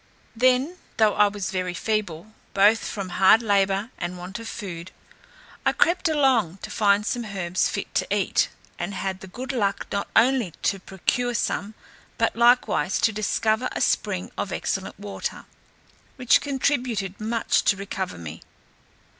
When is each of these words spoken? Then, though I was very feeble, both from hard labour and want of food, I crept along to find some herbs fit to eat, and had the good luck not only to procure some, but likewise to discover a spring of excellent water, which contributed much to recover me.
Then, 0.35 0.77
though 0.97 1.13
I 1.13 1.27
was 1.27 1.51
very 1.51 1.75
feeble, 1.75 2.33
both 2.55 2.87
from 2.87 3.09
hard 3.09 3.43
labour 3.43 3.91
and 3.99 4.17
want 4.17 4.39
of 4.39 4.47
food, 4.47 4.89
I 5.63 5.73
crept 5.73 6.09
along 6.09 6.57
to 6.63 6.71
find 6.71 7.05
some 7.05 7.23
herbs 7.23 7.69
fit 7.69 7.93
to 7.93 8.11
eat, 8.11 8.49
and 8.79 8.95
had 8.95 9.19
the 9.19 9.27
good 9.27 9.51
luck 9.51 9.85
not 9.91 10.07
only 10.15 10.55
to 10.63 10.79
procure 10.79 11.35
some, 11.35 11.75
but 12.17 12.35
likewise 12.35 12.99
to 13.01 13.11
discover 13.13 13.69
a 13.73 13.79
spring 13.81 14.31
of 14.39 14.51
excellent 14.51 14.97
water, 14.99 15.45
which 16.15 16.41
contributed 16.41 17.19
much 17.21 17.63
to 17.65 17.77
recover 17.77 18.17
me. 18.17 18.41